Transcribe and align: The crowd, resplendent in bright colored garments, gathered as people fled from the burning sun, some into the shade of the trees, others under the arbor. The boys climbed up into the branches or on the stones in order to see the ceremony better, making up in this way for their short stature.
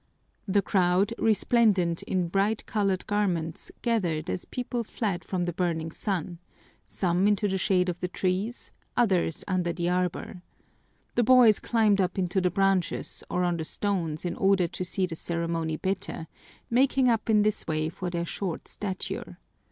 The 0.47 0.63
crowd, 0.63 1.13
resplendent 1.19 2.01
in 2.01 2.27
bright 2.27 2.65
colored 2.65 3.05
garments, 3.05 3.71
gathered 3.83 4.31
as 4.31 4.45
people 4.45 4.83
fled 4.83 5.23
from 5.23 5.45
the 5.45 5.53
burning 5.53 5.91
sun, 5.91 6.39
some 6.87 7.27
into 7.27 7.47
the 7.47 7.59
shade 7.59 7.87
of 7.87 7.99
the 7.99 8.07
trees, 8.07 8.71
others 8.97 9.43
under 9.47 9.71
the 9.71 9.89
arbor. 9.89 10.41
The 11.13 11.23
boys 11.23 11.59
climbed 11.59 12.01
up 12.01 12.17
into 12.17 12.41
the 12.41 12.49
branches 12.49 13.23
or 13.29 13.43
on 13.43 13.57
the 13.57 13.63
stones 13.63 14.25
in 14.25 14.35
order 14.37 14.67
to 14.69 14.83
see 14.83 15.05
the 15.05 15.15
ceremony 15.15 15.77
better, 15.77 16.25
making 16.71 17.07
up 17.07 17.29
in 17.29 17.43
this 17.43 17.67
way 17.67 17.87
for 17.89 18.09
their 18.09 18.25
short 18.25 18.67
stature. 18.67 19.37